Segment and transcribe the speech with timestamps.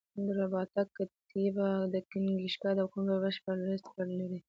[0.25, 3.87] د رباطک کتیبه د کنیشکا د واکمنۍ بشپړه لېست
[4.19, 4.37] لري